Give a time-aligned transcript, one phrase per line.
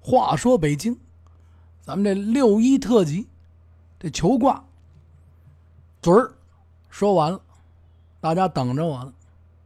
[0.00, 0.98] 话说北京，
[1.82, 3.28] 咱们这六一特辑，
[3.98, 4.64] 这求卦
[6.00, 6.32] 嘴儿
[6.88, 7.40] 说完了，
[8.18, 9.12] 大家等着我呢。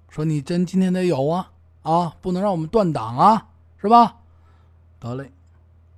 [0.08, 1.50] 说你真今天得有啊
[1.82, 4.16] 啊，不能让我们断档啊，是吧？
[5.00, 5.30] 得嘞，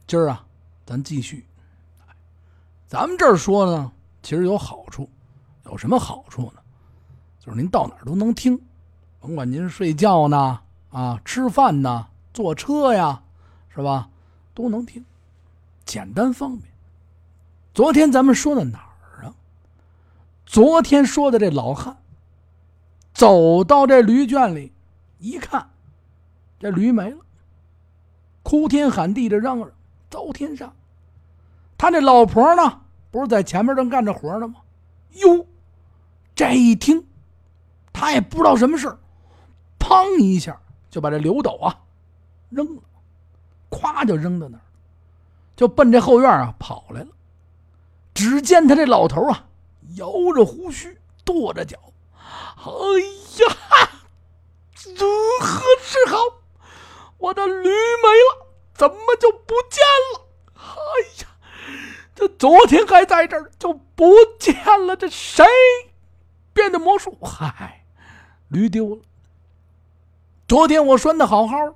[0.06, 0.44] 今儿啊，
[0.84, 1.46] 咱继续。
[2.86, 3.90] 咱们这儿说呢，
[4.22, 5.08] 其实有好处，
[5.64, 6.60] 有什么好处呢？
[7.40, 8.60] 就是您到哪儿都能听，
[9.20, 10.60] 甭管您睡觉呢
[10.90, 13.22] 啊，吃饭呢，坐车呀，
[13.68, 14.08] 是吧？
[14.56, 15.04] 都能听，
[15.84, 16.72] 简单方便。
[17.74, 19.34] 昨天咱们说的哪儿啊？
[20.46, 21.94] 昨天说的这老汉
[23.12, 24.72] 走到这驴圈里，
[25.18, 25.68] 一看，
[26.58, 27.18] 这驴没了，
[28.42, 29.70] 哭天喊地的嚷嚷，
[30.08, 30.72] 遭天杀。
[31.76, 34.54] 他这老婆呢，不是在前面正干着活呢吗？
[35.16, 35.46] 哟，
[36.34, 37.06] 这一听，
[37.92, 38.96] 他也不知道什么事
[39.78, 41.78] 砰一下就把这刘斗啊
[42.48, 42.82] 扔了。
[43.70, 44.64] 咵就扔到那儿，
[45.56, 47.08] 就奔这后院啊跑来了。
[48.14, 49.46] 只见他这老头啊，
[49.96, 51.76] 摇着胡须，跺着脚，
[52.14, 52.64] 哎
[53.44, 53.90] 呀，
[54.96, 55.06] 如
[55.40, 56.16] 何是好？
[57.18, 59.82] 我的驴没了，怎么就不见
[60.14, 60.26] 了？
[60.54, 60.64] 哎
[61.22, 61.28] 呀，
[62.14, 64.54] 这昨天还在这儿，就不见
[64.86, 64.96] 了。
[64.96, 65.44] 这谁
[66.52, 67.16] 变的魔术？
[67.22, 67.84] 嗨，
[68.48, 69.02] 驴丢了。
[70.48, 71.74] 昨天我拴的好好的。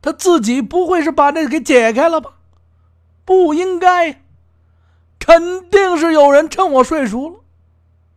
[0.00, 2.32] 他自己不会是把这给解开了吧？
[3.24, 4.22] 不应该，
[5.18, 7.40] 肯定是有人趁我睡熟了，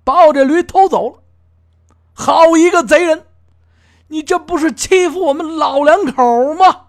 [0.03, 1.19] 把我这驴偷走了。
[2.13, 3.25] 好一个贼人！
[4.07, 6.87] 你这不是欺负我们老两口吗？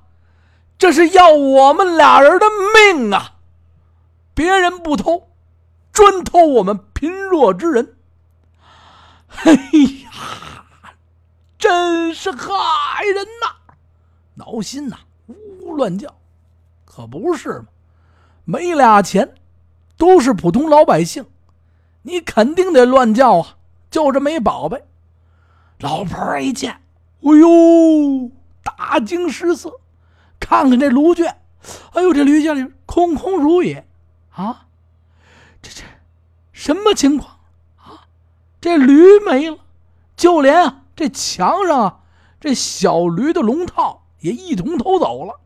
[0.76, 3.36] 这是要我们俩人的命啊！
[4.34, 5.28] 别人不偷，
[5.92, 7.96] 专偷我们贫弱之人。
[9.44, 10.64] 哎呀，
[11.56, 13.61] 真是害人呐！
[14.34, 16.14] 挠心呐，呜呜乱叫，
[16.84, 17.66] 可不是嘛？
[18.44, 19.34] 没俩钱，
[19.96, 21.26] 都是普通老百姓，
[22.02, 23.56] 你肯定得乱叫啊！
[23.90, 24.84] 就这么一宝贝，
[25.78, 26.80] 老婆一见，
[27.20, 28.30] 哎呦，
[28.62, 29.80] 大惊失色，
[30.40, 31.36] 看看这驴圈，
[31.92, 33.86] 哎呦，这驴圈里空空如也
[34.30, 34.66] 啊！
[35.60, 35.82] 这这
[36.52, 37.38] 什么情况
[37.76, 38.08] 啊？
[38.60, 39.58] 这驴没了，
[40.16, 42.00] 就连啊这墙上啊
[42.40, 44.01] 这小驴的龙套。
[44.22, 45.40] 也一同偷走了，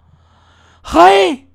[0.82, 1.48] 嘿，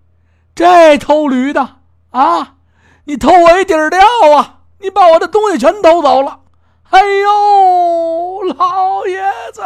[0.56, 1.78] 这偷驴的
[2.10, 2.58] 啊！
[3.06, 4.02] 你偷我一底儿料
[4.36, 4.62] 啊！
[4.80, 6.42] 你把我的东西全偷走了！
[6.90, 9.22] 哎呦，老爷
[9.54, 9.62] 子，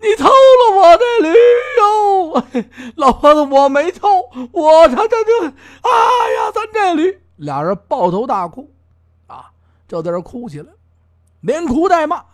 [0.00, 1.34] 你偷了我的驴
[1.78, 2.44] 哟！
[2.96, 4.08] 老婆子，我没偷，
[4.52, 5.90] 我他这就，哎
[6.36, 8.72] 呀，咱这驴，俩人抱头大哭，
[9.26, 9.50] 啊，
[9.88, 10.72] 就在这哭起来，
[11.40, 12.24] 连哭带骂。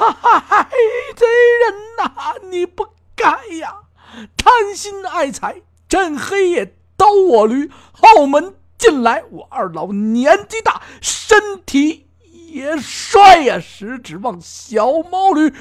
[0.00, 0.66] 嗨，
[1.14, 2.34] 贼人呐！
[2.50, 3.26] 你不该
[3.58, 3.80] 呀，
[4.34, 9.22] 贪心爱财，趁黑夜偷我驴，后门进来。
[9.30, 15.52] 我二老年纪大，身体也衰呀，实指望小毛驴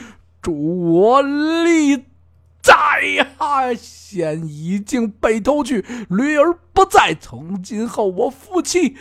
[0.41, 2.05] 助我立
[2.61, 3.27] 在呀。
[3.75, 8.95] 现已经被偷去，驴儿不在，从今后我夫妻。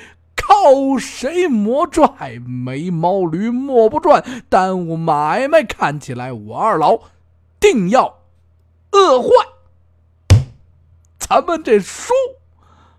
[0.48, 2.38] 靠谁磨拽？
[2.38, 5.62] 没毛驴磨不转，耽误买卖。
[5.62, 6.98] 看起来我二老
[7.60, 8.20] 定要
[8.92, 9.28] 饿坏。
[11.18, 12.14] 咱们这书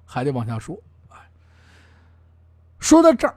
[0.06, 0.78] 还得往下说。
[2.78, 3.36] 说到这儿，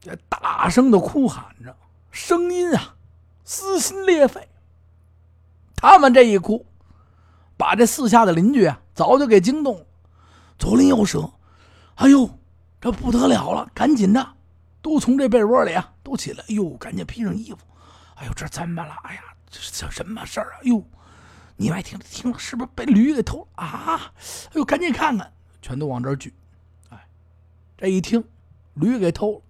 [0.00, 1.74] 这大声的哭喊着，
[2.10, 2.94] 声音啊
[3.42, 4.46] 撕心裂肺。
[5.74, 6.66] 他们这一哭，
[7.56, 9.86] 把这四下的邻居啊早就给惊动了，
[10.58, 11.30] 左邻右舍，
[11.94, 12.37] 哎呦！
[12.80, 14.34] 这不得了了，赶紧的，
[14.80, 17.58] 都从这被窝里啊都起来，哎呦，赶紧披上衣服，
[18.14, 18.94] 哎呦，这怎么了？
[19.02, 20.58] 哎呀，这这什么事儿啊？
[20.62, 20.84] 哟，
[21.56, 24.12] 你外听听了，是不是被驴给偷了啊？
[24.50, 26.32] 哎呦，赶紧看看，全都往这儿聚。
[26.90, 27.08] 哎，
[27.76, 28.22] 这一听，
[28.74, 29.42] 驴给偷了，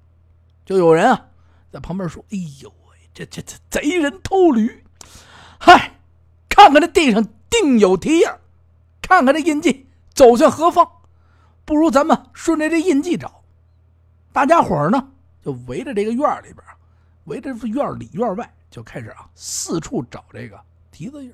[0.65, 1.27] 就有人啊
[1.71, 4.85] 在旁边说：“哎呦喂，这这这贼人偷驴！
[5.61, 6.01] 嗨，
[6.49, 8.27] 看看这地上定有蹄印，
[9.03, 10.93] 看看这印记走向何方。”
[11.69, 13.43] 不如咱们顺着这印记找，
[14.33, 15.11] 大家伙儿呢
[15.45, 16.57] 就围着这个院里边
[17.25, 20.59] 围着院里院外就开始啊四处找这个
[20.91, 21.31] 蹄子印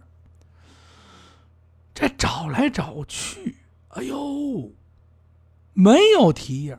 [1.94, 3.58] 这找来找去，
[3.90, 4.72] 哎呦，
[5.72, 6.76] 没有蹄印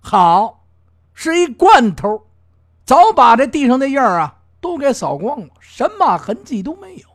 [0.00, 0.64] 好，
[1.14, 2.28] 是一罐头，
[2.84, 7.08] 早把这地上的印儿啊都给扫光了，什么痕迹都没有。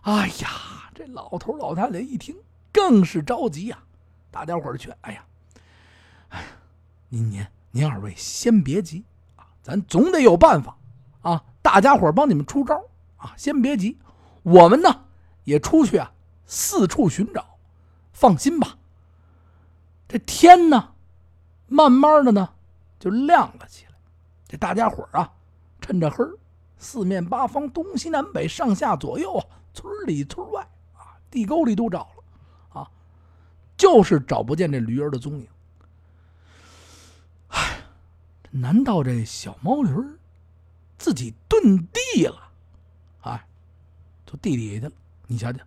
[0.00, 2.34] 哎呀，这老头老太太一听
[2.72, 3.78] 更是着急呀。
[4.34, 5.24] 大家伙儿劝：“哎呀，
[6.30, 6.46] 哎呀，
[7.08, 9.04] 您您您二位先别急
[9.36, 10.76] 啊，咱总得有办法
[11.22, 11.44] 啊！
[11.62, 12.82] 大家伙儿帮你们出招
[13.16, 13.32] 啊！
[13.36, 13.96] 先别急，
[14.42, 15.04] 我们呢
[15.44, 16.12] 也出去啊，
[16.46, 17.46] 四处寻找。
[18.12, 18.76] 放心吧，
[20.08, 20.94] 这天呢，
[21.68, 22.54] 慢慢的呢
[22.98, 23.92] 就亮了起来。
[24.48, 25.32] 这大家伙啊，
[25.80, 26.24] 趁着黑
[26.76, 30.60] 四面八方、东西南北、上下左右啊，村里村外
[30.92, 32.08] 啊，地沟里都找，
[33.76, 35.48] 就是找不见这驴儿的踪影。
[37.48, 37.80] 唉，
[38.50, 40.18] 难道这小毛驴儿
[40.98, 42.50] 自己遁地了？
[43.22, 43.46] 哎，
[44.26, 44.92] 就地底下去了。
[45.26, 45.58] 你瞧瞧，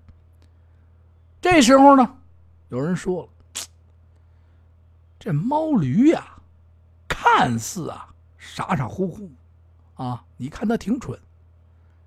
[1.41, 2.15] 这时候呢？
[2.69, 3.29] 有人说了，
[5.17, 6.37] 这猫驴呀，
[7.07, 9.31] 看似啊傻傻乎乎，
[9.95, 11.17] 啊，你看它挺蠢，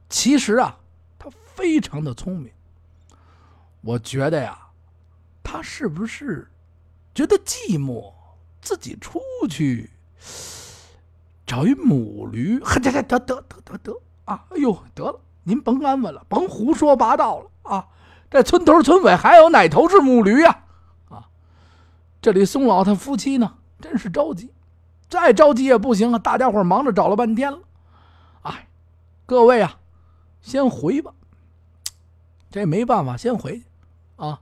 [0.09, 0.79] 其实啊，
[1.19, 2.53] 它非常的聪明。
[3.81, 4.70] 我觉得呀，
[5.43, 6.51] 他是不是
[7.15, 8.13] 觉得寂寞，
[8.61, 9.91] 自己出去
[11.47, 12.59] 找一母驴？
[12.61, 14.45] 呵，得得得得得得得啊！
[14.51, 17.89] 哎呦，得了，您甭安稳了，甭胡说八道了啊！
[18.31, 20.65] 这村头村尾还有哪头是母驴呀？
[21.09, 21.27] 啊，
[22.23, 24.53] 这里宋老他夫妻呢，真是着急，
[25.09, 26.19] 再着急也不行啊！
[26.19, 27.59] 大家伙忙着找了半天了，
[28.43, 28.69] 哎，
[29.27, 29.79] 各位啊，
[30.41, 31.13] 先回吧。
[32.53, 33.65] 这没办法，先回去
[34.17, 34.41] 啊。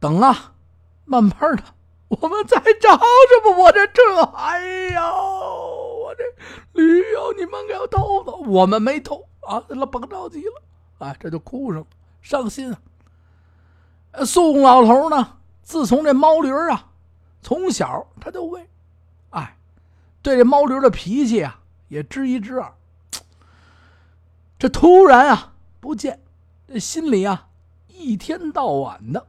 [0.00, 0.54] 等啊，
[1.04, 1.62] 慢慢的，
[2.08, 3.00] 我们再找什
[3.44, 3.56] 么？
[3.56, 5.00] 我这这，哎呦，
[6.04, 6.24] 我这
[6.72, 9.62] 驴友你们给我偷了，我们没偷啊！
[9.68, 10.62] 那甭着急了，
[10.98, 11.86] 哎，这就哭上了，
[12.22, 12.80] 伤心啊。
[14.24, 15.38] 宋老头呢？
[15.62, 16.92] 自从这猫驴啊，
[17.42, 18.68] 从小他就喂，
[19.30, 19.58] 哎，
[20.22, 22.72] 对这猫驴的脾气啊，也知一知二。
[24.58, 26.22] 这突然啊不见，
[26.66, 27.48] 这心里啊
[27.88, 29.26] 一天到晚的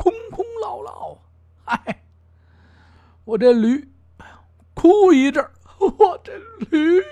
[0.00, 1.20] 空空落落！
[1.66, 2.02] 哎，
[3.24, 3.86] 我这驴，
[4.72, 6.32] 哭一阵儿 我这
[6.70, 7.02] 驴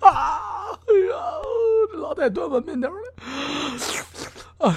[0.00, 1.14] 啊，哎呀，
[2.00, 2.96] 老太端碗面条来，
[4.58, 4.74] 哎呦！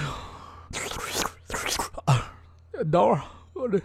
[2.92, 3.22] 等会儿，
[3.54, 3.80] 我这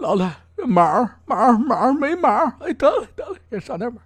[0.00, 0.36] 老太
[0.66, 4.04] 马儿马儿马儿没马儿，哎，得了得了，给上点马儿，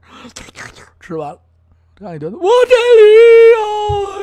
[1.00, 1.41] 吃完了，
[1.97, 2.75] 这样一得，我这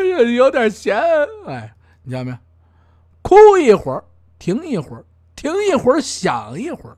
[0.06, 0.98] 驴呀，有点咸，
[1.46, 2.38] 哎，你见没有？
[3.24, 4.04] 哭一会儿，
[4.38, 5.04] 停一会儿，
[5.36, 6.98] 停一会儿，想一会儿，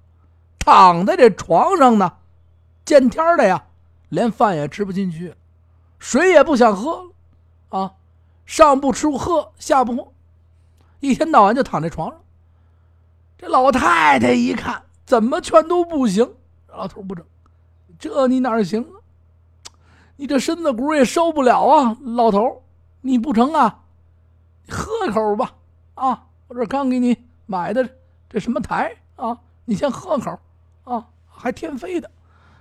[0.59, 2.17] 躺在这床上呢，
[2.83, 3.67] 见天的呀，
[4.09, 5.33] 连饭也吃不进去，
[5.99, 7.11] 水也不想喝，
[7.69, 7.93] 啊，
[8.45, 10.11] 上不吃喝，下不喝。
[10.99, 12.19] 一天到晚就躺在床上。
[13.37, 16.33] 这老太太一看，怎么劝都不行。
[16.67, 17.23] 老头不成，
[17.99, 18.97] 这你哪行啊？
[20.15, 21.97] 你这身子骨也受不了啊！
[22.01, 22.63] 老头，
[23.01, 23.83] 你不成啊？
[24.67, 25.53] 喝口吧，
[25.95, 27.97] 啊，我这刚给你买的
[28.29, 29.37] 这什么台啊？
[29.65, 30.39] 你先喝口，
[30.83, 32.11] 啊，还天飞的。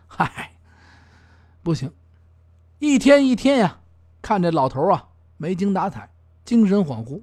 [0.06, 0.52] 嗨，
[1.62, 1.92] 不行，
[2.78, 3.78] 一天一天呀，
[4.22, 6.08] 看这老头啊，没精打采，
[6.44, 7.20] 精神恍惚。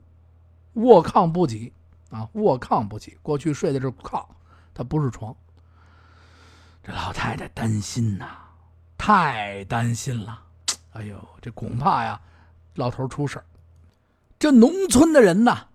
[0.74, 1.74] 卧炕不起
[2.12, 2.30] 啊！
[2.34, 4.26] 卧炕不起，过去睡的是炕，
[4.74, 5.36] 他不是床。
[6.84, 8.26] 这老太太担心呐，
[8.98, 10.42] 太担心了。
[10.94, 12.20] 哎呦，这恐怕呀，
[12.76, 13.42] 老头出事
[14.38, 15.68] 这农村的人呐，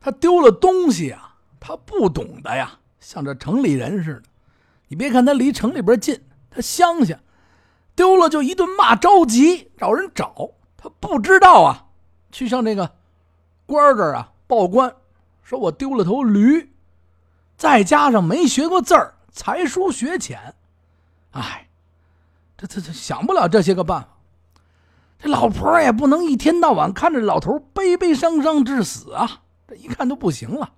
[0.00, 4.22] 他丢了东西啊，他不懂得呀，像这城里人似的。
[4.88, 6.20] 你别看他离城里边近，
[6.50, 7.18] 他乡下
[7.94, 10.50] 丢了就一顿骂，着急找人找。
[10.76, 11.86] 他不知道啊，
[12.30, 12.92] 去上这个。
[13.66, 14.94] 官这儿啊，报官，
[15.42, 16.72] 说我丢了头驴，
[17.56, 20.54] 再加上没学过字儿，才疏学浅，
[21.32, 21.66] 哎，
[22.56, 24.08] 这这这想不了这些个办法。
[25.18, 30.74] 这老婆也不能一天到晚看着老头悲悲伤伤至死啊，这一看都不行了。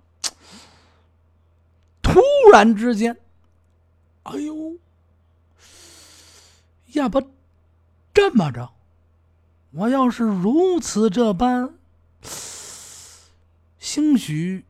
[2.01, 2.19] 突
[2.51, 3.17] 然之间，
[4.23, 4.77] 哎呦，
[6.93, 7.21] 要不
[8.13, 8.73] 这么着，
[9.71, 11.75] 我要是如此这般。
[13.77, 14.65] 兴许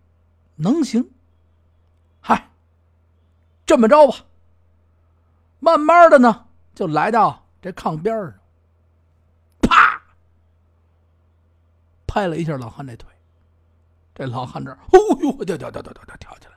[0.55, 1.09] 能行，
[2.21, 2.49] 嗨，
[3.65, 4.25] 这么着吧。
[5.59, 8.33] 慢慢的呢，就来到这炕边上，
[9.61, 10.01] 啪，
[12.07, 13.09] 拍了一下老汉那腿。
[14.19, 16.53] 这老汉这，哦呦，跳跳跳跳跳跳起来。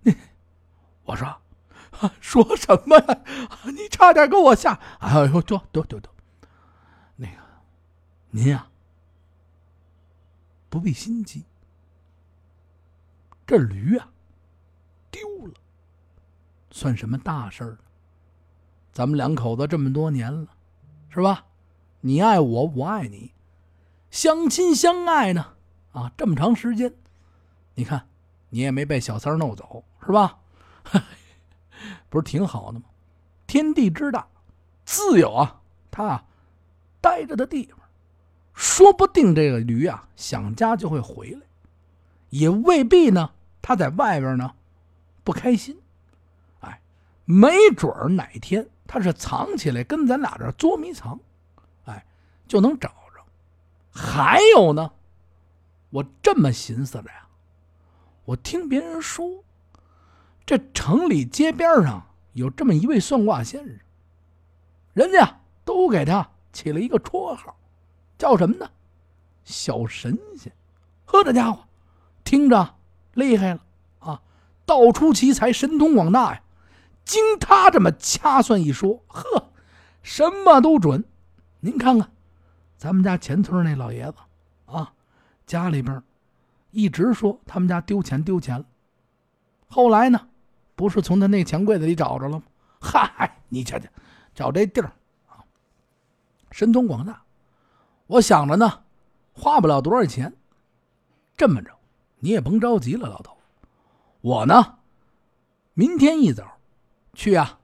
[0.00, 0.16] 你，
[1.04, 1.40] 我说，
[2.20, 3.20] 说什么呀？
[3.66, 4.72] 你差点给我吓！
[4.98, 6.10] 哎呦，得得得得，
[7.14, 7.36] 那个，
[8.30, 8.66] 您呀。
[10.68, 11.44] 不必心急，
[13.46, 14.10] 这驴啊
[15.12, 15.54] 丢了，
[16.72, 17.78] 算什么大事儿？
[18.92, 20.48] 咱们两口子这么多年了，
[21.08, 21.46] 是吧？
[22.00, 23.32] 你爱我，我爱你，
[24.10, 25.51] 相亲相爱呢
[25.92, 26.12] 啊！
[26.16, 26.92] 这么长时间，
[27.74, 28.08] 你看
[28.50, 30.38] 你也没被小三弄走，是吧？
[32.08, 32.84] 不是挺好的吗？
[33.46, 34.26] 天地之大，
[34.84, 36.24] 自有啊他啊
[37.00, 37.78] 待着的地方。
[38.54, 41.40] 说不定这个驴啊想家就会回来，
[42.30, 43.30] 也未必呢。
[43.60, 44.54] 他在外边呢
[45.22, 45.80] 不开心，
[46.60, 46.80] 哎，
[47.24, 51.18] 没准儿哪天他是藏起来跟咱俩这捉迷藏，
[51.84, 52.04] 哎，
[52.48, 53.24] 就能找着。
[53.90, 54.92] 还有呢，
[55.92, 57.28] 我这么寻思着呀，
[58.24, 59.44] 我听别人说，
[60.46, 63.78] 这城里街边上有这么一位算卦先生，
[64.94, 67.56] 人家都给他起了一个绰号。
[68.16, 68.70] 叫什么呢？
[69.44, 70.52] 小神仙，
[71.04, 71.64] 呵，这家伙
[72.24, 72.76] 听着
[73.14, 73.60] 厉害了
[73.98, 74.22] 啊！
[74.64, 76.42] 道出奇才，神通广大呀！
[77.04, 79.50] 经他这么掐算一说，呵，
[80.02, 81.04] 什么都准。
[81.60, 82.12] 您看看，
[82.78, 84.14] 咱们家前村那老爷子，
[85.46, 86.02] 家里边
[86.70, 88.64] 一直说他们家丢钱丢钱了。
[89.68, 90.28] 后来呢，
[90.74, 92.44] 不是从他那钱柜子里找着了吗？
[92.80, 93.88] 嗨，你瞧瞧，
[94.34, 94.92] 找这地儿
[95.28, 95.44] 啊，
[96.50, 97.22] 神通广大。
[98.06, 98.82] 我想着呢，
[99.32, 100.34] 花不了多少钱。
[101.36, 101.70] 这么着，
[102.18, 103.36] 你也甭着急了，老头。
[104.20, 104.78] 我呢，
[105.74, 106.58] 明天一早
[107.14, 107.58] 去啊，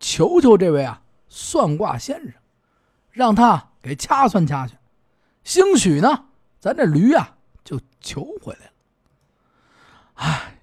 [0.00, 2.34] 求求这位啊算卦先生，
[3.10, 4.76] 让他给掐算掐去。
[5.44, 6.26] 兴许呢，
[6.62, 8.72] 咱这驴啊就求回来了。
[10.14, 10.60] 哎，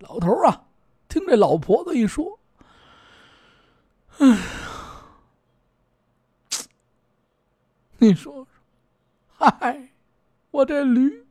[0.00, 0.64] 老头啊，
[1.06, 2.36] 听这老婆子一说，
[4.18, 4.36] 哎呀，
[7.98, 8.44] 你说。
[9.38, 9.90] 嗨，
[10.50, 11.24] 我这驴，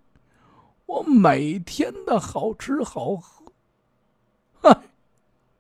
[0.86, 3.52] 我每天的好吃好喝，
[4.62, 4.82] 嗨，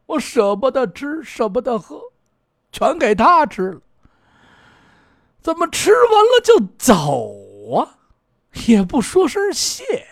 [0.06, 2.02] 我舍不得吃，舍不得喝，
[2.72, 3.82] 全给他吃了。
[5.42, 7.99] 怎么吃完了就走啊？
[8.68, 10.08] 也不说声谢谢，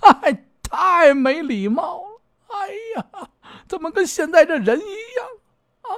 [0.00, 2.20] 嗨，太没礼貌了。
[2.48, 3.30] 哎呀，
[3.68, 5.26] 怎么跟现在这人一样
[5.82, 5.90] 啊？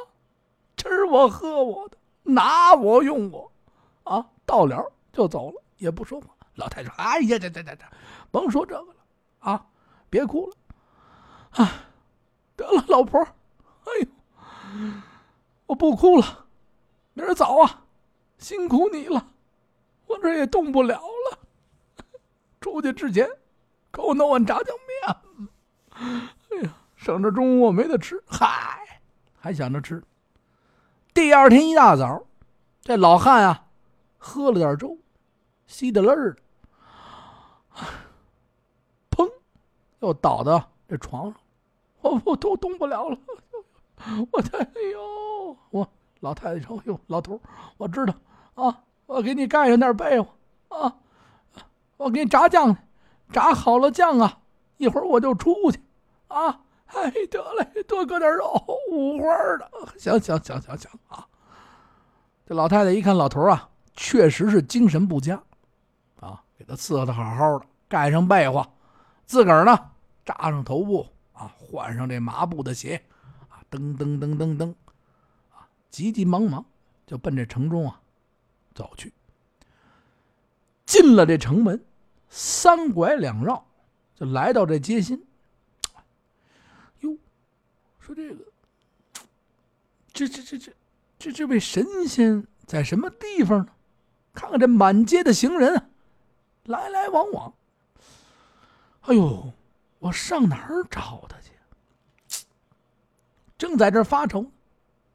[0.77, 3.53] 吃我喝我的，拿我用我，
[4.05, 5.63] 啊，到了就走了。
[5.79, 7.85] 也不说话，老太太说：“哎呀，这这这这，
[8.31, 8.97] 甭说这个了
[9.41, 9.67] 啊，
[10.09, 10.57] 别哭了，
[11.51, 11.87] 啊，
[12.55, 14.07] 得了，老婆，哎呦，
[15.67, 16.47] 我不哭了，
[17.15, 17.83] 明儿早啊，
[18.39, 19.27] 辛苦你了，
[20.07, 21.39] 我这也动不了了，
[22.63, 23.29] 出去之前
[23.93, 26.17] 给我弄碗炸酱面，
[26.49, 29.01] 哎呀，省着中午我没得吃，嗨，
[29.39, 30.03] 还想着吃。
[31.13, 32.25] 第二天一大早，
[32.81, 33.67] 这老汉啊，
[34.17, 34.97] 喝了点粥。”
[35.67, 36.37] 稀的泪儿，
[39.11, 39.31] 砰，
[40.01, 41.35] 又倒到这床上，
[42.03, 43.19] 我我都动不了了，
[44.31, 45.89] 我太哎呦，我
[46.21, 47.41] 老太太说：“哟，老头，
[47.79, 48.15] 我知道
[48.55, 50.29] 啊，我给你盖上点被窝
[50.69, 50.95] 啊，
[52.03, 52.77] 我给你炸酱，
[53.31, 54.41] 炸好了酱啊，
[54.77, 55.81] 一会儿我就出去
[56.29, 59.27] 啊，哎，得嘞，多搁点肉，五花
[59.59, 61.27] 的，行行行行行啊。”
[62.45, 65.41] 这老太太一看老头啊，确实是精神不佳。
[66.19, 68.67] 啊给他伺候的好好的，盖上被窝，
[69.25, 69.91] 自个儿呢
[70.25, 73.01] 扎上头部啊，换上这麻布的鞋
[73.49, 74.75] 啊，噔噔噔噔噔，
[75.51, 76.65] 啊，急急忙忙
[77.07, 78.01] 就奔这城中啊
[78.75, 79.13] 走去。
[80.85, 81.83] 进了这城门，
[82.35, 83.63] 三拐两绕，
[84.15, 85.23] 就来到这街心。
[87.01, 87.15] 哟，
[88.01, 88.43] 说这个，
[90.15, 90.73] 这这这这
[91.19, 93.69] 这这位神仙在什么地方呢？
[94.33, 95.91] 看看这满街的行人。
[96.65, 97.53] 来来往往，
[99.03, 99.53] 哎呦，
[99.99, 102.47] 我上哪儿找他去？
[103.59, 104.51] 正在这发愁，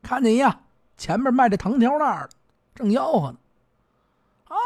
[0.01, 0.61] 看见呀，
[0.97, 2.29] 前面卖这糖条那儿，
[2.75, 3.37] 正吆喝呢。
[4.49, 4.57] 啊，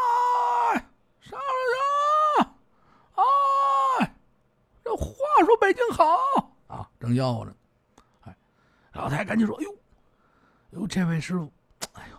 [1.22, 1.40] 上
[2.40, 2.56] 上，
[3.14, 4.16] 哎，
[4.84, 5.06] 这话
[5.46, 7.54] 说北京好啊，正吆喝着。
[8.22, 8.36] 哎，
[8.94, 9.76] 老太赶紧说：“哎呦，
[10.72, 11.52] 呦，这位师傅，
[11.94, 12.18] 哎呦，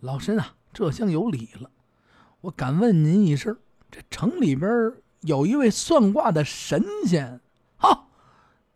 [0.00, 1.70] 老身啊，这厢有礼了，
[2.40, 3.56] 我敢问您一声。”
[3.90, 7.40] 这城里边有一位算卦的神仙，
[7.76, 8.06] 哈，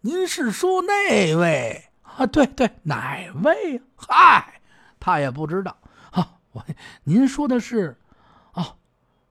[0.03, 2.27] 您是说那位啊？
[2.27, 3.81] 对对，哪位？
[3.97, 4.61] 嗨，
[5.01, 5.77] 他也不知道。
[6.13, 6.63] 哈，我
[7.05, 7.97] 您说的是，
[8.53, 8.77] 啊，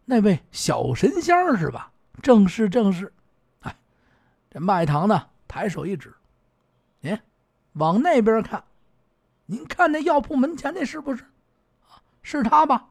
[0.06, 1.92] 那位小神仙是吧？
[2.24, 3.14] 正是正是。
[4.56, 6.14] 这卖糖的抬手一指，
[7.02, 7.20] 您
[7.74, 8.64] 往那边看，
[9.48, 11.26] 您看那药铺门前那是不是？
[12.22, 12.88] 是他吧？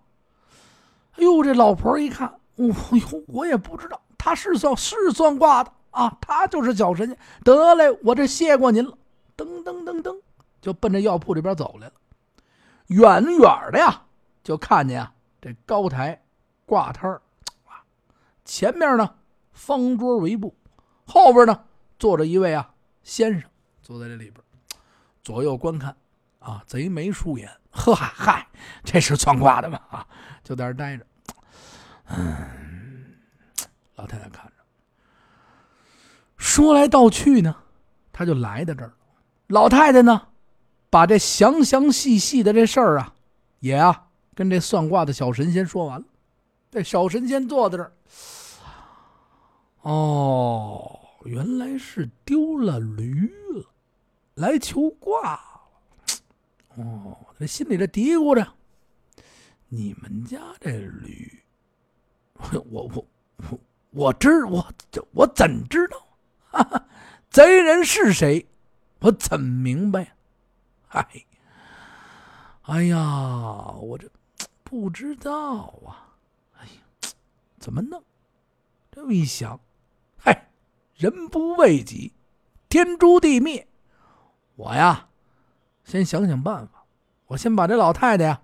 [1.13, 2.29] 哎呦，这老婆一看。
[2.57, 7.19] 哦呦，我也不知道，他是算是算卦的啊，他就是小神仙。
[7.43, 8.99] 得嘞，我这谢过您了。
[9.35, 10.21] 噔噔噔噔，
[10.61, 11.95] 就奔着药铺这边走来了。
[12.89, 13.41] 远远
[13.73, 14.03] 的呀，
[14.43, 16.23] 就看见啊，这高台
[16.67, 17.23] 挂摊儿，
[18.45, 19.15] 前面呢
[19.53, 20.55] 方桌围布，
[21.05, 21.65] 后边呢
[21.99, 23.51] 坐着一位啊先生，
[23.83, 24.35] 坐在这里边，
[25.23, 25.97] 左右观看
[26.39, 27.51] 啊，贼眉鼠眼。
[27.77, 28.47] 呵嗨，
[28.85, 29.81] 这是算卦的吗？
[29.91, 30.07] 啊，
[30.45, 31.05] 就在这待着。
[32.07, 33.17] 嗯，
[33.97, 34.53] 老太太看着，
[36.37, 37.57] 说来道去呢，
[38.13, 38.93] 他就来到这儿。
[39.49, 40.29] 老太太呢，
[40.89, 43.15] 把这详详细细的这事儿啊，
[43.59, 44.07] 也啊
[44.37, 46.07] 跟这算卦的小神仙说完了。
[46.71, 47.93] 这小神仙坐在这儿，
[49.85, 53.67] 哦，原来是丢了驴了，
[54.35, 55.71] 来求卦了。
[56.77, 58.51] 哦，这心里这嘀咕着：
[59.69, 61.43] 你们家这驴，
[62.71, 63.07] 我我
[63.51, 63.61] 我
[63.91, 64.67] 我知我
[65.13, 66.07] 我怎知道？
[66.49, 66.87] 哈哈，
[67.29, 68.47] 贼人是谁？
[69.01, 70.15] 我怎明白呀？
[70.89, 71.27] 哎，
[72.63, 74.09] 哎呀，我这
[74.63, 76.17] 不知道啊！
[76.59, 77.11] 哎呀，
[77.59, 78.03] 怎么弄？
[78.91, 79.61] 这么一想，
[80.95, 82.13] 人不为己，
[82.69, 83.67] 天诛地灭。
[84.57, 85.09] 我呀，
[85.85, 86.85] 先想想办法。
[87.27, 88.41] 我先把这老太太呀，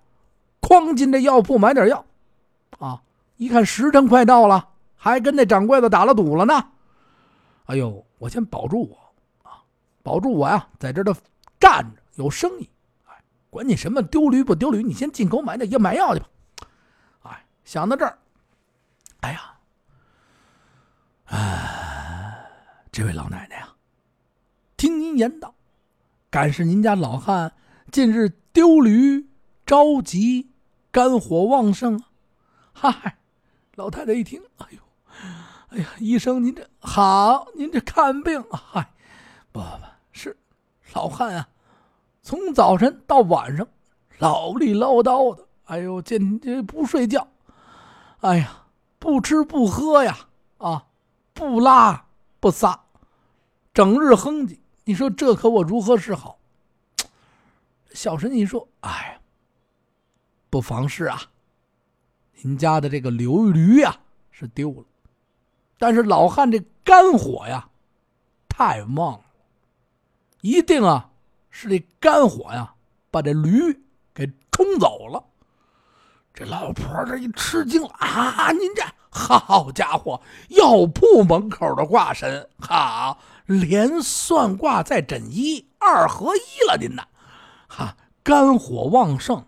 [0.61, 2.05] 诓进这药铺买点药。
[2.79, 3.03] 啊，
[3.37, 6.73] 一看时辰快到了，还跟那掌柜的打了赌了呢。
[7.67, 9.63] 哎呦，我先保住我啊。
[10.03, 11.15] 保住我呀，在这儿的
[11.61, 12.69] 站着有生意，
[13.07, 16.27] 哎，管你什么丢驴不丢驴，你先进口买点药买药去吧。
[17.23, 18.19] 哎，想到这儿，
[19.21, 19.55] 哎呀，
[21.27, 22.47] 哎，
[23.01, 23.77] 这位老奶奶呀，
[24.77, 25.55] 听您言道，
[26.29, 27.55] 敢是您家老汉
[27.91, 29.27] 近日丢驴
[29.65, 30.51] 着急，
[30.91, 32.05] 肝火旺盛啊？
[32.75, 33.17] 嗨，
[33.77, 34.79] 老太太一听，哎呦，
[35.71, 38.93] 哎呀，医生您这好，您这看病，嗨，
[39.51, 40.37] 不不不是。
[40.93, 41.49] 老汉啊，
[42.21, 43.67] 从早晨到晚上，
[44.19, 47.27] 老里唠叨的，哎呦，这这不睡觉，
[48.21, 48.67] 哎呀，
[48.99, 50.19] 不吃不喝呀，
[50.59, 50.85] 啊，
[51.33, 52.05] 不拉
[52.41, 52.79] 不撒，
[53.73, 54.59] 整日哼唧。
[54.85, 56.39] 你说这可我如何是好？
[57.93, 59.21] 小神医说：“哎呀，
[60.49, 61.21] 不妨事啊，
[62.43, 63.97] 您家的这个刘驴呀
[64.31, 64.85] 是丢了，
[65.79, 67.69] 但是老汉这肝火呀
[68.49, 69.25] 太旺了。”
[70.41, 71.11] 一定啊，
[71.51, 72.75] 是这肝火呀，
[73.11, 73.79] 把这驴
[74.15, 75.23] 给冲走了。
[76.33, 78.51] 这老婆这一吃惊啊！
[78.53, 83.19] 您这好家伙，药铺门口的挂神，好，
[83.51, 86.77] 连算卦再诊医，二合一了。
[86.77, 87.09] 您呐，
[87.67, 89.45] 哈，肝火旺盛，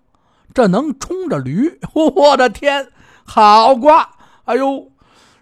[0.53, 1.79] 这能冲着驴？
[1.95, 2.91] 我的天，
[3.25, 4.17] 好卦！
[4.45, 4.91] 哎呦，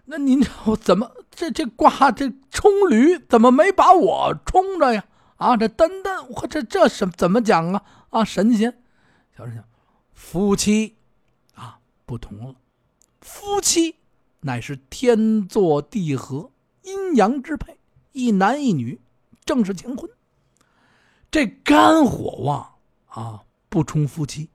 [0.05, 5.07] 那您我怎么这这卦这冲驴怎么没把我冲着呀？
[5.37, 7.83] 啊，这单单我这这什怎么讲啊？
[8.11, 8.79] 啊，神仙，
[9.35, 9.65] 小神仙，
[10.13, 10.97] 夫妻
[11.55, 12.55] 啊不同了，
[13.23, 13.97] 夫妻
[14.41, 16.51] 乃是天作地合，
[16.83, 17.80] 阴阳之配，
[18.13, 19.01] 一男一女，
[19.45, 20.09] 正式结婚。
[21.31, 22.75] 这肝火旺
[23.07, 24.49] 啊，不冲夫妻，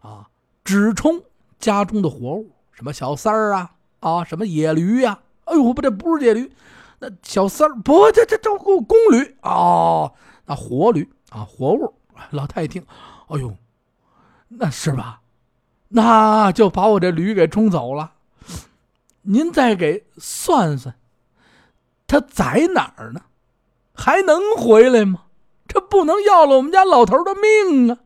[0.00, 0.28] 啊，
[0.64, 1.22] 只冲
[1.58, 5.20] 家中的活物，什么小三儿啊，啊，什么野驴呀？
[5.44, 6.52] 哎呦，不，这不是野驴。
[6.98, 10.12] 那小三儿不，这这这公公驴哦，
[10.44, 11.94] 那活驴啊，活物。
[12.30, 12.84] 老太一听，
[13.28, 13.56] 哎呦，
[14.48, 15.22] 那是吧？
[15.88, 18.12] 那就把我这驴给冲走了。
[19.22, 20.94] 您再给算算，
[22.08, 23.20] 他在哪儿呢？
[23.94, 25.26] 还能回来吗？
[25.68, 27.98] 这不能要了我们家老头的命啊！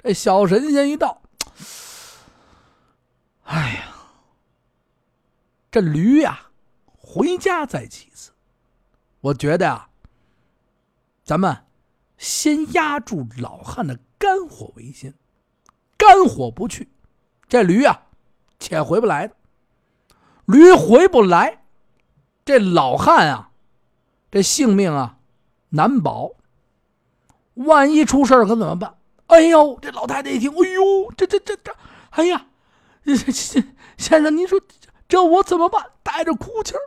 [0.00, 1.22] 这小神仙一到，
[3.42, 3.94] 哎呀，
[5.70, 6.50] 这驴呀！
[6.86, 8.30] 回家再其次，
[9.20, 9.88] 我觉得啊，
[11.24, 11.64] 咱们
[12.16, 15.14] 先压住老汉的肝火为先，
[15.96, 16.88] 肝火不去，
[17.48, 18.02] 这驴啊，
[18.60, 19.32] 且回不来。
[20.44, 21.64] 驴回不来，
[22.48, 23.50] 这老汉啊，
[24.30, 25.18] 这性命啊
[25.68, 26.30] 难保。
[27.52, 28.96] 万一出事可怎么办？
[29.26, 31.76] 哎呦，这老太太一听，哎呦，这这这这，
[32.08, 32.46] 哎呀，
[33.04, 34.58] 先生，您说
[35.06, 35.90] 这我怎么办？
[36.02, 36.80] 带着哭腔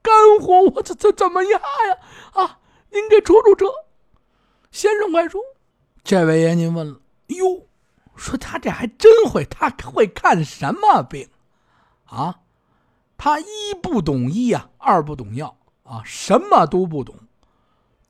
[0.00, 1.98] 肝火，我这这怎么压呀？
[2.32, 3.66] 啊，您给出出车。
[4.70, 5.42] 先生快说，
[6.02, 6.98] 这位爷您问了。
[7.26, 7.66] 哟，
[8.16, 11.28] 说他这还真会，他会看什么病？
[12.06, 12.40] 啊，
[13.24, 13.44] 他一
[13.80, 17.14] 不懂医呀，二不懂药啊，什么都不懂。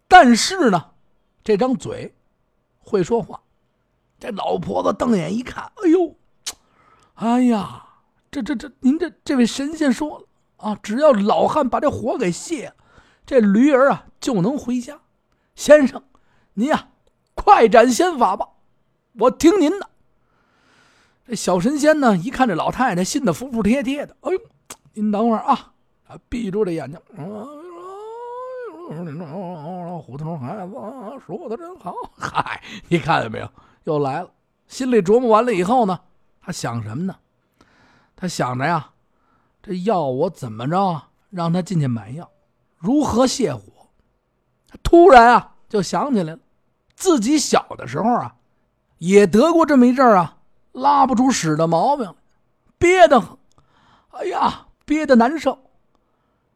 [0.08, 0.92] 但是呢，
[1.44, 2.14] 这张嘴
[2.78, 3.42] 会说话。
[4.18, 6.16] 这老婆子瞪眼一看，哎呦，
[7.12, 7.84] 哎呀，
[8.30, 10.24] 这这这，您这这位神仙说了。
[10.56, 10.78] 啊！
[10.82, 12.74] 只要老汉把这火给泄了，
[13.26, 14.98] 这驴儿啊就能回家。
[15.54, 16.02] 先生，
[16.54, 16.88] 您呀，
[17.34, 18.48] 快展仙法吧，
[19.18, 19.90] 我听您的。
[21.26, 24.40] 这小神仙呢，一看这老太太信的服服帖帖的，哎呦，
[24.94, 25.72] 您等会儿啊，
[26.06, 27.00] 啊，闭住这眼睛。
[30.04, 30.72] 胡同孩子
[31.26, 31.94] 说的真好。
[32.18, 33.48] 嗨，你看见没有？
[33.84, 34.30] 又来了。
[34.66, 36.00] 心里琢磨完了以后呢，
[36.40, 37.16] 他想什么呢？
[38.16, 38.90] 他想着呀，
[39.62, 42.30] 这药我怎么着让他进去买药，
[42.76, 43.62] 如何泻火？
[44.82, 46.38] 突然啊，就想起来了，
[46.94, 48.34] 自己小的时候啊，
[48.98, 50.38] 也得过这么一阵啊，
[50.72, 52.14] 拉不出屎的毛病，
[52.78, 53.36] 憋得很。
[54.10, 55.70] 哎呀，憋得难受。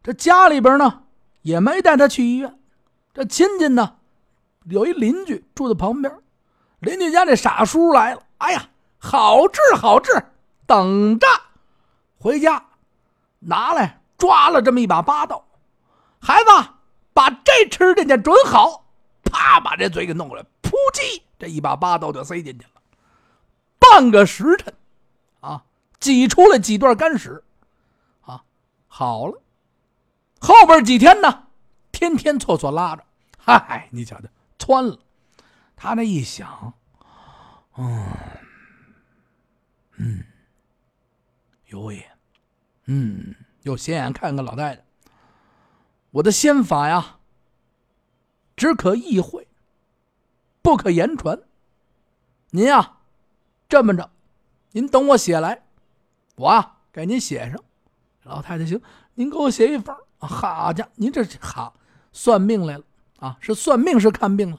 [0.02, 1.02] 这家里边呢，
[1.42, 2.58] 也没带他去医院。
[3.14, 3.96] 这亲戚呢，
[4.64, 6.18] 有一邻居住在旁边，
[6.80, 8.22] 邻居家这傻叔来了。
[8.38, 10.12] 哎呀，好治好治，
[10.66, 11.26] 等着。
[12.18, 12.64] 回家，
[13.40, 15.44] 拿来抓了这么一把八刀，
[16.20, 16.70] 孩子。
[17.16, 18.84] 把这吃进去准好，
[19.24, 22.82] 啪，把这嘴给弄过来，扑叽，这一把八刀就塞进去了。
[23.78, 24.74] 半个时辰，
[25.40, 25.64] 啊，
[25.98, 27.42] 挤出来几段干屎，
[28.98, 29.42] 好了。
[30.40, 31.48] 后边几天呢，
[31.92, 33.04] 天天厕所拉着，
[33.37, 34.28] 嗨，你瞧瞧，
[34.59, 34.98] 窜了。
[35.76, 36.72] 他那一想，
[37.76, 38.06] 嗯，
[39.96, 40.24] 嗯，
[41.66, 42.11] 有也，
[42.87, 44.85] 嗯，又斜眼看看老太太。
[46.12, 47.18] 我的仙法呀，
[48.56, 49.46] 只可意会，
[50.62, 51.38] 不可言传。
[52.48, 52.96] 您呀，
[53.68, 54.11] 这么着，
[54.70, 55.66] 您等我写来，
[56.37, 57.62] 我啊给您写上。
[58.26, 58.80] 老太太行，
[59.14, 61.74] 您给我写一份好家伙，您这好
[62.12, 62.84] 算命来了
[63.20, 63.36] 啊？
[63.40, 64.58] 是算命是看病了？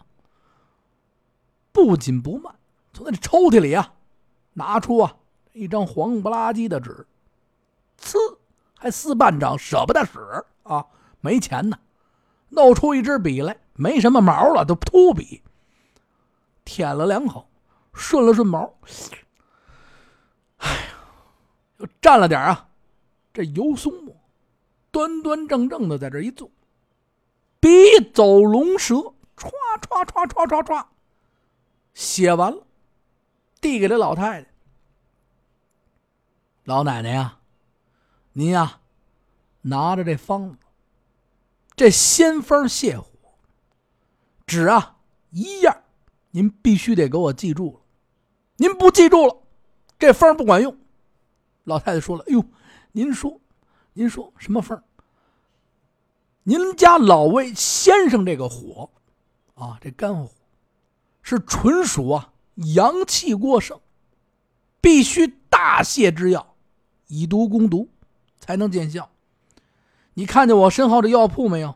[1.72, 2.56] 不紧不慢，
[2.94, 3.94] 从那抽屉里啊
[4.54, 5.16] 拿出啊
[5.54, 7.06] 一张黄不拉几的纸，
[8.02, 8.18] 呲，
[8.78, 10.20] 还撕半张，舍不得使
[10.64, 10.86] 啊。
[11.20, 11.78] 没钱呢，
[12.50, 15.44] 弄出一支笔来，没什么毛了，都秃笔。
[16.64, 17.50] 舔了两口，
[17.94, 18.74] 顺了顺毛，
[20.58, 20.82] 哎呀，
[21.78, 22.68] 又蘸了点啊，
[23.38, 24.16] 这油松末，
[24.90, 26.50] 端端正正的在这一坐，
[27.60, 27.70] 笔
[28.12, 28.96] 走龙蛇，
[29.36, 30.88] 歘歘歘歘歘歘，
[31.94, 32.66] 写完了，
[33.62, 34.50] 递给这老太太。
[36.64, 37.38] 老奶奶呀，
[38.34, 38.80] 您呀，
[39.62, 40.58] 拿着这方子。
[41.76, 43.08] 这仙方泻火，
[44.48, 44.98] 纸啊
[45.30, 45.84] 一样，
[46.32, 47.82] 您必须得给我记住了。
[48.56, 49.44] 您不记住了，
[50.00, 50.76] 这方不管用。
[51.66, 52.44] 老太太说了：“哎呦，
[52.98, 53.40] 您说，
[53.94, 54.84] 您说什么方？
[56.42, 58.90] 您家老魏先生这个火
[59.54, 60.32] 啊，这肝火
[61.22, 63.80] 是纯属啊阳气过盛，
[64.82, 66.56] 必须大泻之药，
[67.06, 67.88] 以毒攻毒，
[68.40, 69.12] 才能见效。”
[70.16, 71.76] 你看见我身后的药铺没有？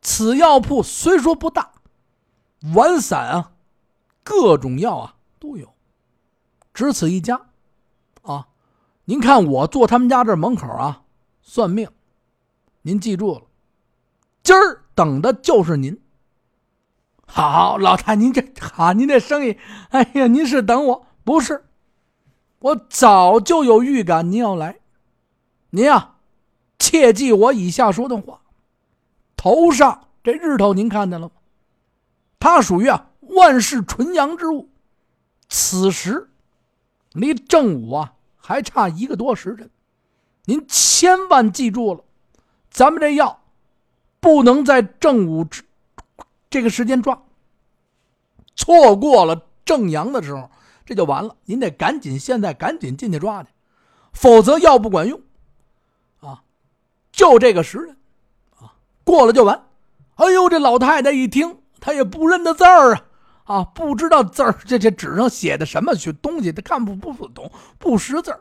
[0.00, 1.72] 此药铺虽说不大，
[2.74, 3.52] 丸散啊，
[4.24, 5.74] 各种药啊都有，
[6.72, 7.48] 只此一家。
[8.22, 8.48] 啊，
[9.10, 11.02] 您看我坐他们家这门口啊，
[11.42, 11.90] 算命。
[12.82, 13.42] 您记住了，
[14.44, 16.00] 今儿等的就是您。
[17.26, 21.64] 好，老太，您这好，您这生意，哎呀，您是等我不是？
[22.60, 24.78] 我早就有预感您要来，
[25.70, 26.14] 您呀。
[26.78, 28.42] 切记我以下说的话。
[29.36, 31.34] 头上这日头您看见了吗？
[32.38, 34.68] 它属于啊万事纯阳之物。
[35.48, 36.30] 此时
[37.12, 38.14] 离正午啊
[38.50, 39.70] 还差一个多时辰，
[40.44, 42.02] 您千万记住了，
[42.68, 43.44] 咱们这药
[44.18, 45.46] 不能在正午
[46.50, 47.22] 这个时间抓。
[48.56, 50.50] 错过了正阳的时候，
[50.84, 51.36] 这就完了。
[51.44, 53.50] 您得赶紧现在赶紧进去抓去，
[54.12, 55.20] 否则药不管用。
[56.18, 56.42] 啊
[57.12, 57.96] 就这个时辰，
[58.58, 59.64] 啊，过了就完。
[60.16, 63.04] 哎呦，这老太太一听，她也不认得字儿啊，
[63.50, 68.40] 啊，不知道字儿，这这纸上写的什么去东西，他看不不懂，不识字儿。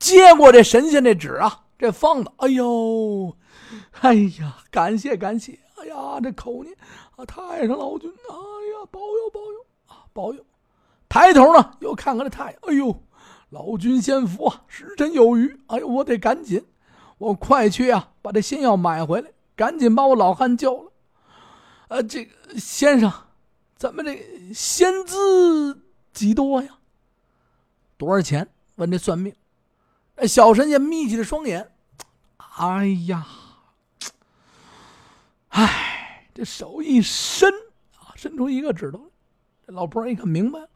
[0.00, 3.36] 接过这神仙这纸啊，这方子，哎呦，
[4.00, 6.76] 哎呀，感谢感谢，哎呀，这口念
[7.14, 10.44] 啊，太上老君，哎呀，保佑保佑啊，保佑。
[11.08, 13.00] 抬头呢，又看看这太阳，哎呦，
[13.50, 16.66] 老君仙福啊，时辰有余，哎呦，我得赶紧。
[17.18, 20.90] 我快去啊，把这仙药买回来，赶紧把我老汉救了。
[21.86, 23.12] 呃，这个先生，
[23.82, 26.78] 咱们这仙资几多呀？
[27.96, 28.48] 多少钱？
[28.76, 29.34] 问这算命。
[30.24, 31.68] 小神仙眯起了双眼，
[32.36, 33.26] 哎呀，
[35.48, 37.52] 哎，这手一伸
[37.98, 39.10] 啊，伸出一个指头。
[39.66, 40.68] 这老婆一看明白了，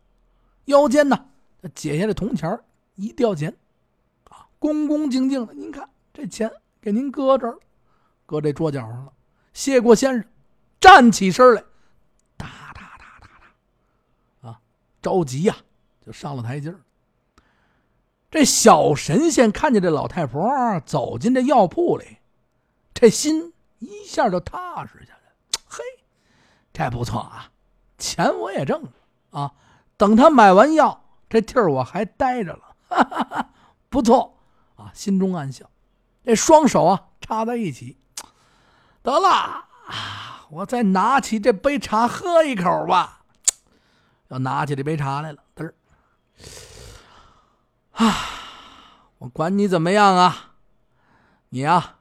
[0.64, 1.26] 腰间呢，
[1.76, 2.58] 解下这铜钱
[2.96, 3.56] 一吊钱，
[4.30, 5.88] 啊，恭恭敬敬的，您看。
[6.12, 7.56] 这钱给您搁这儿，
[8.26, 9.12] 搁这桌角上了。
[9.52, 10.24] 谢过先生，
[10.80, 11.62] 站起身来，
[12.36, 13.28] 哒哒哒哒
[14.40, 14.60] 哒，啊，
[15.02, 15.56] 着急呀，
[16.04, 16.80] 就上了台阶儿。
[18.30, 20.42] 这小神仙看见这老太婆
[20.84, 22.18] 走进这药铺里，
[22.92, 25.32] 这心一下就踏实下来。
[25.68, 25.82] 嘿，
[26.72, 27.50] 这不错啊，
[27.98, 28.90] 钱我也挣了
[29.30, 29.52] 啊。
[29.96, 33.50] 等他买完药，这地儿我还待着了，哈哈哈，
[33.88, 34.36] 不错
[34.74, 35.70] 啊，心中暗笑，
[36.24, 37.96] 这双手啊插在一起，
[39.02, 39.64] 得了，
[40.50, 43.15] 我再拿起这杯茶喝一口吧。
[44.28, 45.74] 要拿起这杯茶来了，嘚儿，
[47.92, 48.14] 啊，
[49.18, 50.54] 我管你怎么样啊，
[51.50, 52.00] 你啊，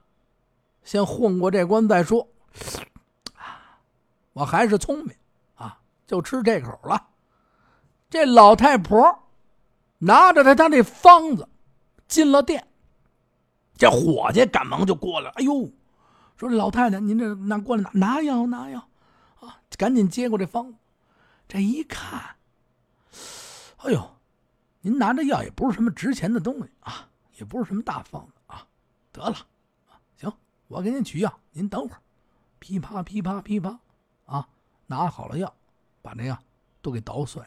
[0.82, 2.28] 先混过这关再说。
[4.32, 5.16] 我还是聪明
[5.54, 7.06] 啊，就吃这口了。
[8.10, 9.00] 这老太婆
[9.98, 11.48] 拿着他他这方子
[12.06, 12.66] 进了店，
[13.76, 15.30] 这伙计赶忙就过来。
[15.30, 15.70] 哎呦，
[16.36, 18.86] 说老太太，您这拿过来拿拿药拿药
[19.40, 20.78] 啊，赶紧接过这方子。
[21.48, 22.36] 这一看，
[23.78, 24.16] 哎呦，
[24.80, 28.66] 您拿着药也不是什么值钱的东西啊，也不是什么大方子啊。
[29.12, 29.36] 得了，
[30.16, 30.32] 行，
[30.66, 32.00] 我给您取药，您等会儿。
[32.58, 33.78] 噼啪噼啪噼啪，
[34.24, 34.48] 啊，
[34.86, 35.54] 拿好了药，
[36.02, 36.36] 把这药
[36.82, 37.42] 都给捣碎。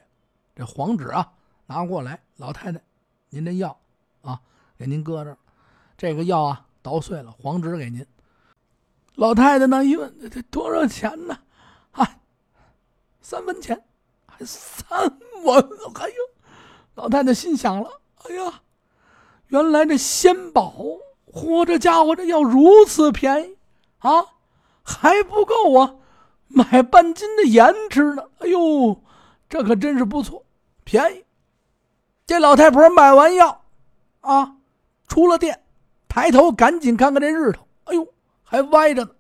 [0.56, 1.34] 这黄纸啊，
[1.66, 2.82] 拿过来，老太太，
[3.30, 3.78] 您这药
[4.22, 4.42] 啊，
[4.78, 5.38] 给您搁这儿。
[5.98, 8.06] 这个药啊，捣碎了，黄纸给您。
[9.16, 11.38] 老太太呢一问，这多少钱呢？
[11.92, 12.22] 啊，
[13.20, 13.84] 三分钱。
[14.46, 15.00] 三
[15.44, 15.58] 文，
[15.96, 16.16] 哎呦！
[16.96, 17.90] 老太太心想了：
[18.24, 18.62] 哎呀，
[19.48, 20.74] 原来这仙宝，
[21.32, 23.58] 嚯，这家伙这要如此便宜
[24.00, 24.26] 啊，
[24.84, 25.96] 还不够啊，
[26.48, 28.24] 买半斤的盐吃呢。
[28.40, 29.02] 哎呦，
[29.48, 30.46] 这可真是不错，
[30.84, 31.24] 便宜。
[32.28, 33.64] 这老太婆买完药
[34.22, 34.58] 啊，
[35.08, 35.64] 出了店，
[36.08, 38.08] 抬头赶紧看看这日头，哎呦，
[38.44, 39.12] 还歪着呢，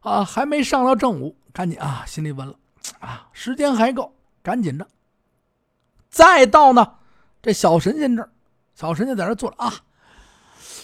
[0.00, 2.54] 啊，还没上到正午，赶紧啊，心里问了
[2.98, 4.12] 啊，时间还够。
[4.48, 4.88] 赶紧的，
[6.08, 6.94] 再到呢，
[7.42, 8.30] 这小神仙这儿，
[8.74, 9.74] 小神仙在这坐着啊，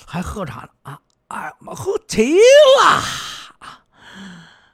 [0.06, 1.00] 还喝茶呢啊！
[1.28, 3.02] 哎，我喝齐了。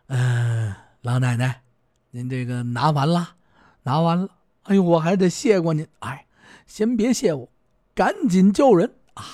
[0.09, 1.63] 嗯，老奶奶，
[2.11, 3.37] 您这个拿完了，
[3.85, 4.29] 拿完了。
[4.65, 5.87] 哎呦，我还得谢过您。
[6.01, 6.27] 哎，
[6.67, 7.49] 先别谢我，
[7.95, 9.25] 赶紧救人啊！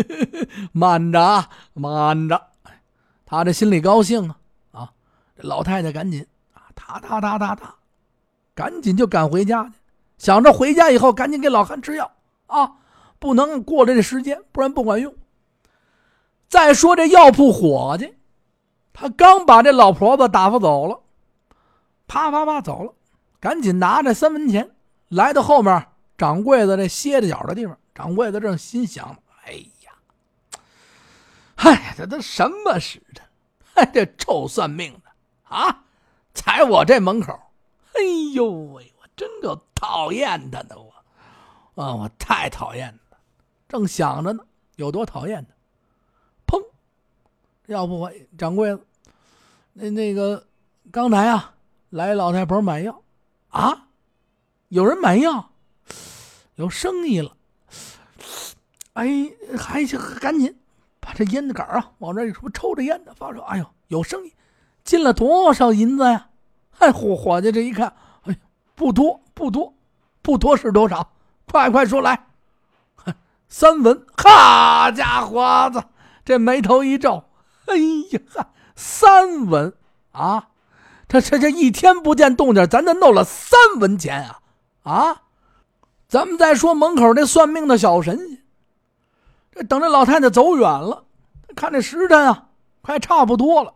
[0.72, 2.42] 慢着，慢着。
[3.26, 4.38] 他这心里高兴啊
[4.72, 4.90] 啊！
[5.36, 7.74] 这老太太赶紧啊，哒哒哒哒哒。
[8.58, 9.74] 赶紧就赶回家去，
[10.18, 12.10] 想着回家以后赶紧给老汉吃药
[12.48, 12.72] 啊，
[13.20, 15.14] 不能过了这时间，不然不管用。
[16.48, 18.16] 再说这药铺伙计，
[18.92, 21.00] 他刚把这老婆子打发走了，
[22.08, 22.92] 啪啪啪走了，
[23.38, 24.68] 赶紧拿着三文钱
[25.06, 27.78] 来到后面掌柜的这歇着脚的地方。
[27.94, 30.58] 掌柜的正心想：哎呀，
[31.54, 33.24] 嗨，这都什么时辰？
[33.72, 35.10] 嗨，这臭算命的
[35.44, 35.84] 啊，
[36.34, 37.38] 踩我这门口！
[37.98, 38.94] 哎呦喂！
[39.00, 40.92] 我真够讨厌他的，我
[41.82, 43.16] 啊，我太讨厌他。
[43.68, 44.44] 正想着呢，
[44.76, 46.64] 有多讨厌他，砰！
[47.66, 48.80] 要不我掌柜的，
[49.72, 50.46] 那那个
[50.92, 51.54] 刚才啊，
[51.90, 53.02] 来老太婆买药
[53.48, 53.88] 啊，
[54.68, 55.50] 有人买药，
[56.54, 57.36] 有生意了。
[58.92, 59.08] 哎，
[59.58, 60.56] 还行赶紧
[61.00, 64.32] 把这烟杆啊往这一抽，抽着烟呢，发着哎呦，有生意，
[64.84, 66.27] 进了多少银子呀？
[66.78, 68.38] 哎，伙伙计，这一看，哎，
[68.74, 69.74] 不多，不多，
[70.22, 71.12] 不多是多少？
[71.50, 72.26] 快快说来！
[73.48, 75.82] 三文，好家伙子，
[76.24, 77.24] 这眉头一皱，
[77.66, 77.76] 哎
[78.10, 79.72] 呀，三文
[80.12, 80.48] 啊！
[81.08, 84.40] 这这这一天不见动静，咱这弄了三文钱啊！
[84.82, 85.22] 啊！
[86.06, 88.42] 咱们再说门口那算命的小神仙，
[89.52, 91.04] 这等着老太太走远了，
[91.56, 92.48] 看这时辰啊，
[92.82, 93.72] 快差不多了。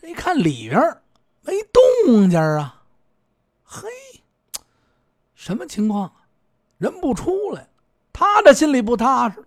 [0.00, 1.01] 这一看里边。
[1.42, 2.82] 没动静啊！
[3.64, 3.88] 嘿，
[5.34, 6.12] 什么情况啊？
[6.78, 7.68] 人不出来，
[8.12, 9.44] 他这心里不踏实，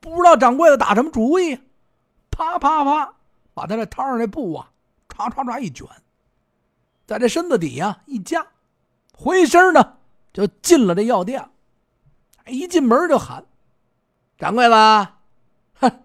[0.00, 1.58] 不知道掌柜的打什么主意。
[2.30, 3.14] 啪啪啪，
[3.54, 4.70] 把他这摊上这布啊，
[5.08, 5.86] 唰唰唰一卷，
[7.06, 8.46] 在这身子底下一夹，
[9.14, 9.98] 回身呢
[10.32, 11.48] 就进了这药店。
[12.46, 13.44] 一进门就喊
[14.38, 15.14] ：“掌柜的，
[15.74, 16.02] 哼，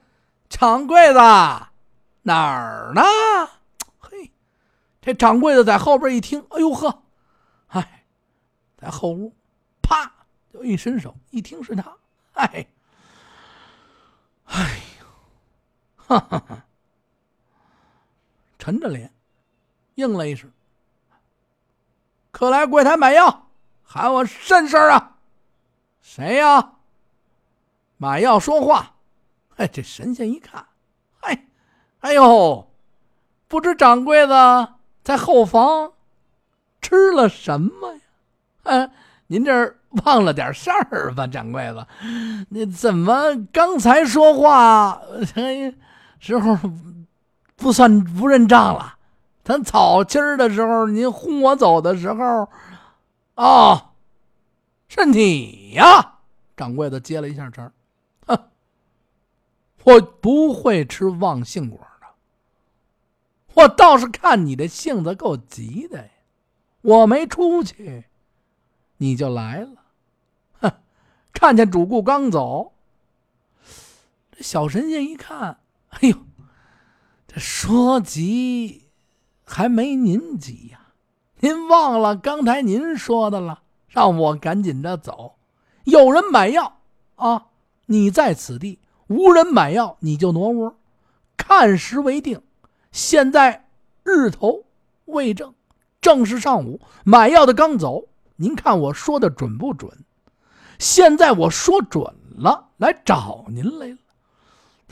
[0.49, 1.69] 掌柜的，
[2.23, 3.01] 哪儿呢？”
[5.06, 7.04] 这掌柜的在后边一听，哎呦呵，
[7.68, 8.04] 哎，
[8.76, 9.32] 在后屋，
[9.84, 10.12] 啪
[10.52, 11.96] 就一伸手，一听是他，
[12.34, 12.65] 哎，
[14.46, 15.06] 哎呦，
[15.98, 16.65] 哈哈哈，
[18.58, 19.13] 沉着脸
[19.94, 20.52] 应了一声
[22.34, 23.48] ：“可来柜台买药，
[23.84, 25.18] 喊我甚事啊？
[26.02, 26.78] 谁呀？
[27.98, 28.96] 买药说话。”
[29.58, 30.65] 哎，这神仙一看，
[31.20, 31.46] 哎，
[32.00, 32.72] 哎呦，
[33.48, 34.74] 不知掌柜的。
[35.06, 35.94] 在后房
[36.82, 38.02] 吃了什么呀？
[38.63, 38.89] 哎，
[39.28, 41.88] 您这忘了点事儿吧，掌柜的？
[42.50, 45.00] 你怎么刚才说话
[46.20, 46.58] 时候
[47.56, 48.96] 不算不认账了？
[49.44, 52.50] 咱草期儿的时候，您轰我走的时候，
[53.36, 53.89] 哦，
[54.88, 56.15] 是你呀？
[56.58, 57.72] 掌柜的接了一下茬
[58.26, 58.39] 哼
[59.84, 61.80] 我不会吃忘性果。
[63.56, 66.10] 我倒是看你这性子够急的呀！
[66.82, 68.06] 我没出去，
[68.98, 69.84] 你就来了。
[70.60, 70.72] 哼，
[71.34, 72.74] 看见主顾刚走，
[74.32, 76.18] 这小神仙一看，哎呦，
[77.28, 78.89] 这说急
[79.46, 80.88] 还没您急呀！
[81.39, 85.36] 您忘了刚才您说的了，让我赶紧的走。
[85.86, 86.80] 有人买药
[87.15, 87.48] 啊，
[87.86, 90.78] 你在此地；无人买药，你就挪窝。
[91.38, 92.41] 看时为定。
[92.95, 93.67] 现在
[94.03, 94.63] 日头
[95.03, 95.53] 未正，
[95.99, 96.79] 正是上午。
[97.03, 99.91] 买药的刚走，您看我说的准不准？
[100.79, 103.97] 现在我说准了，来找您来了。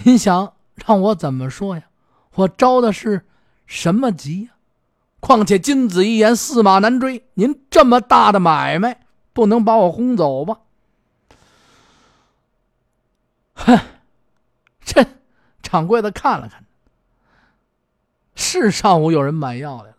[0.04, 0.54] 您想
[0.86, 1.84] 让我怎么说呀？
[2.36, 3.26] 我着的是
[3.66, 4.50] 什么急呀？
[5.22, 7.26] 况且君子一言，驷马难追。
[7.36, 10.60] 您这么大的买卖，不能把我轰走吧？
[13.54, 13.80] 哼，
[14.84, 15.06] 这
[15.62, 16.63] 掌柜的看了看，
[18.62, 19.98] 是上午有人买药来了，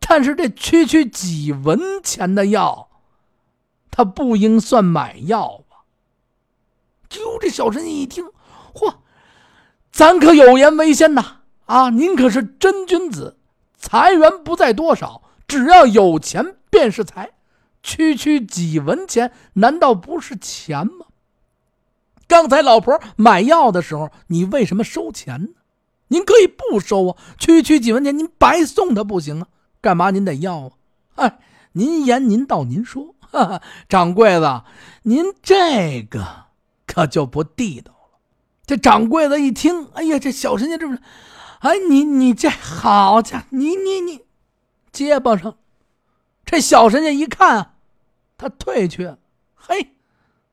[0.00, 2.88] 但是这区区几文钱的药，
[3.90, 5.78] 他不应算买药吧？
[7.08, 8.24] 就这小神仙一听，
[8.74, 8.96] 嚯，
[9.90, 11.40] 咱可有言为先呐！
[11.66, 13.38] 啊，您可是真君子。
[13.78, 17.32] 财源不在多少，只要有钱便是财。
[17.82, 21.06] 区区几文钱，难道不是钱吗？
[22.26, 25.48] 刚才老婆买药的时候，你为什么收钱呢？
[26.08, 29.48] 您可以不收啊，区区几文钱，您白送他不行啊？
[29.80, 30.72] 干嘛您得要啊？
[31.16, 31.38] 哎，
[31.72, 34.64] 您言您道，您说，哈哈，掌柜的，
[35.02, 36.46] 您这个
[36.86, 38.18] 可就不地道了。
[38.64, 41.00] 这掌柜的一听，哎呀，这小神仙这不是？
[41.60, 44.20] 哎，你你这好家伙，你你你，
[44.92, 45.56] 结巴上，
[46.44, 47.74] 这小神仙一看，
[48.36, 49.16] 他退去，
[49.54, 49.94] 嘿，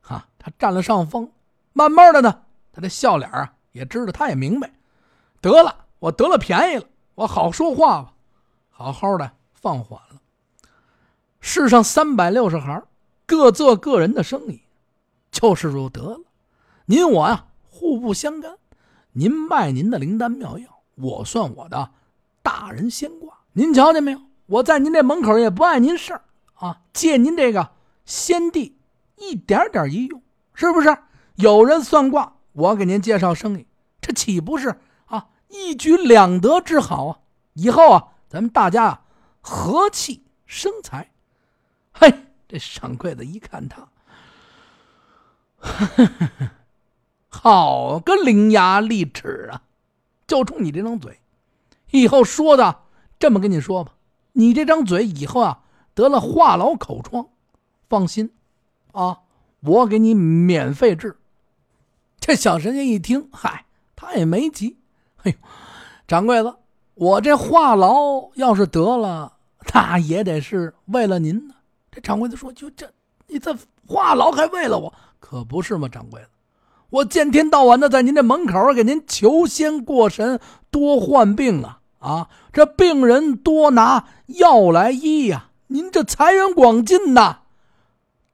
[0.02, 1.32] 哈，他占了上风。
[1.74, 4.72] 慢慢的呢，他这笑脸啊，也知道，他也明白，
[5.44, 8.14] 得了，我得了便宜了，我好说话吧，
[8.70, 10.22] 好好的放缓了。
[11.42, 12.82] 世上三百六十行，
[13.26, 14.62] 各做各人的生意，
[15.32, 16.22] 就是如得了。
[16.86, 18.58] 您我呀，互不相干。
[19.12, 20.80] 您卖您的灵丹妙药。
[20.96, 21.92] 我算我的
[22.42, 24.22] 大人仙卦，您瞧见没有？
[24.46, 26.22] 我在您这门口也不碍您事儿
[26.54, 27.72] 啊，借您这个
[28.06, 28.78] 先帝
[29.18, 30.22] 一点点一用，
[30.54, 30.98] 是不是？
[31.36, 33.68] 有人算卦，我给您介绍生意，
[34.00, 34.80] 这岂不是
[35.54, 37.20] 一举两得之好啊？
[37.54, 39.02] 以后啊，咱们大家
[39.40, 41.12] 和气生财。
[41.92, 42.12] 嘿，
[42.48, 43.88] 这掌柜的一看他，
[47.30, 49.62] 好个伶牙俐齿啊！
[50.26, 51.20] 就冲你这张嘴，
[51.92, 52.80] 以后说的
[53.20, 53.94] 这么跟你说吧，
[54.32, 55.62] 你这张嘴以后啊
[55.94, 57.28] 得了话痨口疮，
[57.88, 58.34] 放心，
[58.92, 59.20] 啊，
[59.60, 61.20] 我给你免费治。
[62.20, 64.80] 这小神仙一听，嗨，他也没急。
[65.24, 65.38] 哎呦，
[66.08, 66.56] 掌柜的，
[66.94, 69.34] 我这话痨要是得了，
[69.74, 71.56] 那也得是为了您呢。
[71.92, 72.90] 这掌柜的说：“就这，
[73.28, 73.56] 你这
[73.88, 76.28] 话痨还为了我，可不是吗？”掌柜的。
[76.90, 82.30] 我见天到晚的在您这门口给您求仙过神，多患病啊啊！
[82.52, 87.40] 这病人多拿药来医呀，您这财源广进呐，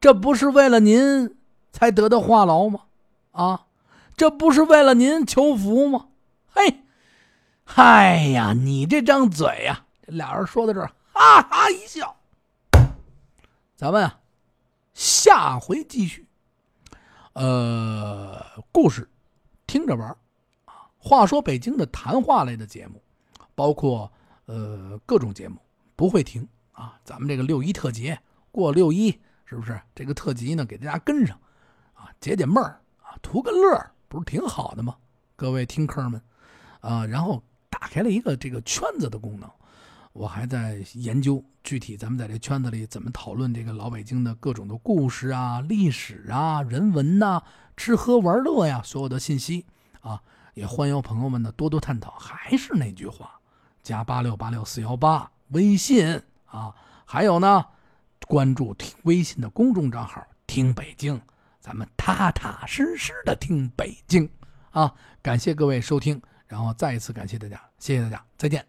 [0.01, 1.37] 这不是为了您
[1.71, 2.81] 才得的话痨吗？
[3.31, 3.61] 啊，
[4.17, 6.07] 这不是为了您求福吗？
[6.51, 6.83] 嘿，
[7.63, 9.85] 嗨呀，你这张嘴呀！
[10.01, 12.15] 这俩人说到这儿，哈哈一笑。
[13.75, 14.19] 咱们啊，
[14.93, 16.27] 下回继续。
[17.33, 19.07] 呃，故事
[19.67, 20.09] 听着玩
[20.65, 20.89] 啊。
[20.97, 23.01] 话说北京的谈话类的节目，
[23.53, 24.11] 包括
[24.45, 25.57] 呃各种节目
[25.95, 26.99] 不会停啊。
[27.05, 28.17] 咱们这个六一特辑
[28.51, 29.11] 过六一，
[29.45, 30.65] 是不是这个特辑呢？
[30.65, 31.39] 给大家跟上
[31.93, 34.97] 啊，解解闷儿啊，图个乐不是挺好的吗？
[35.35, 36.21] 各位听客们
[36.79, 39.49] 啊，然后打开了一个这个圈子的功能。
[40.11, 47.41] 我还在研究具体，咱们在这圈子里怎么讨论这个老北京的各种的故事啊、历史啊、人文呐、
[47.77, 49.65] 吃喝玩乐呀，所有的信息
[50.01, 50.21] 啊，
[50.55, 52.11] 也欢迎朋友们呢多多探讨。
[52.11, 53.39] 还是那句话，
[53.83, 56.73] 加八六八六四幺八微信啊，
[57.05, 57.63] 还有呢，
[58.27, 61.21] 关注听微信的公众账号“听北京”，
[61.61, 64.27] 咱们踏踏实实的听北京
[64.71, 64.93] 啊。
[65.21, 66.19] 感谢各位收听，
[66.49, 68.65] 然后再一次感谢大家，谢谢大家，再见。